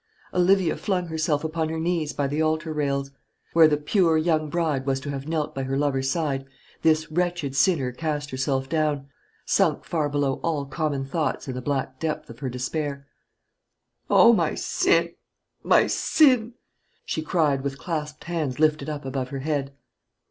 [0.33, 3.11] Olivia flung herself upon her knees by the altar rails.
[3.53, 6.43] Where the pure young bride was to have knelt by her lover's side
[6.81, 9.09] this wretched sinner cast herself down,
[9.45, 13.05] sunk far below all common thoughts in the black depth of her despair.
[14.09, 15.13] "O my sin,
[15.61, 16.55] my sin!"
[17.05, 19.71] she cried, with clasped hands lifted up above her head.